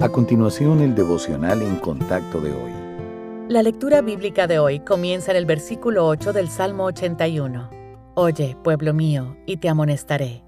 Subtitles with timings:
[0.00, 2.72] A continuación, el devocional en contacto de hoy.
[3.50, 7.68] La lectura bíblica de hoy comienza en el versículo 8 del Salmo 81.
[8.14, 10.42] Oye, pueblo mío, y te amonestaré.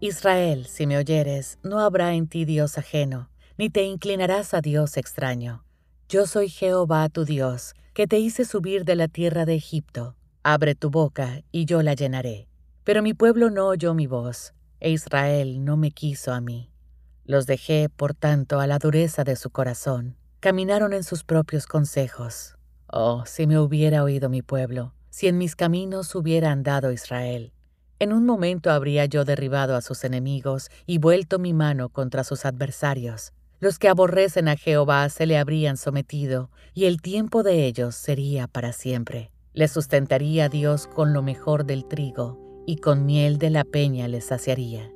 [0.00, 3.28] Israel, si me oyeres, no habrá en ti Dios ajeno,
[3.58, 5.66] ni te inclinarás a Dios extraño.
[6.08, 10.16] Yo soy Jehová tu Dios, que te hice subir de la tierra de Egipto.
[10.42, 12.48] Abre tu boca, y yo la llenaré.
[12.84, 16.70] Pero mi pueblo no oyó mi voz, e Israel no me quiso a mí.
[17.26, 20.16] Los dejé, por tanto, a la dureza de su corazón.
[20.40, 22.56] Caminaron en sus propios consejos.
[22.86, 27.52] Oh, si me hubiera oído mi pueblo, si en mis caminos hubiera andado Israel.
[27.98, 32.44] En un momento habría yo derribado a sus enemigos y vuelto mi mano contra sus
[32.44, 33.32] adversarios.
[33.58, 38.46] Los que aborrecen a Jehová se le habrían sometido, y el tiempo de ellos sería
[38.48, 39.30] para siempre.
[39.54, 44.26] Les sustentaría Dios con lo mejor del trigo, y con miel de la peña les
[44.26, 44.90] saciaría.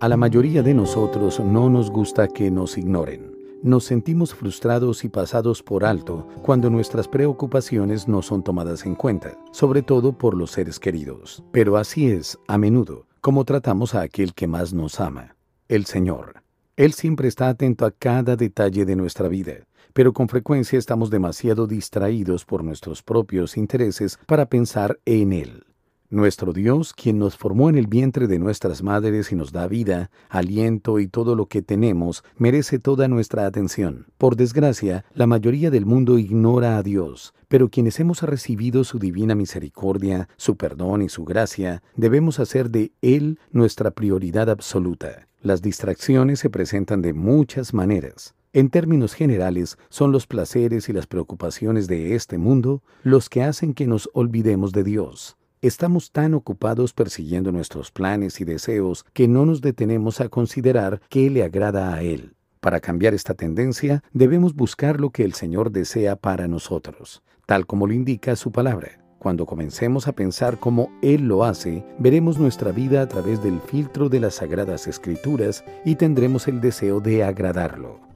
[0.00, 3.36] A la mayoría de nosotros no nos gusta que nos ignoren.
[3.62, 9.36] Nos sentimos frustrados y pasados por alto cuando nuestras preocupaciones no son tomadas en cuenta,
[9.52, 11.44] sobre todo por los seres queridos.
[11.52, 15.36] Pero así es, a menudo, como tratamos a aquel que más nos ama,
[15.68, 16.42] el Señor.
[16.78, 21.66] Él siempre está atento a cada detalle de nuestra vida, pero con frecuencia estamos demasiado
[21.66, 25.64] distraídos por nuestros propios intereses para pensar en Él.
[26.12, 30.10] Nuestro Dios, quien nos formó en el vientre de nuestras madres y nos da vida,
[30.28, 34.06] aliento y todo lo que tenemos, merece toda nuestra atención.
[34.18, 39.36] Por desgracia, la mayoría del mundo ignora a Dios, pero quienes hemos recibido su divina
[39.36, 45.28] misericordia, su perdón y su gracia, debemos hacer de Él nuestra prioridad absoluta.
[45.42, 48.34] Las distracciones se presentan de muchas maneras.
[48.52, 53.74] En términos generales, son los placeres y las preocupaciones de este mundo los que hacen
[53.74, 55.36] que nos olvidemos de Dios.
[55.62, 61.28] Estamos tan ocupados persiguiendo nuestros planes y deseos que no nos detenemos a considerar qué
[61.28, 62.32] le agrada a Él.
[62.60, 67.86] Para cambiar esta tendencia, debemos buscar lo que el Señor desea para nosotros, tal como
[67.86, 69.04] lo indica su palabra.
[69.18, 74.08] Cuando comencemos a pensar como Él lo hace, veremos nuestra vida a través del filtro
[74.08, 78.09] de las sagradas escrituras y tendremos el deseo de agradarlo.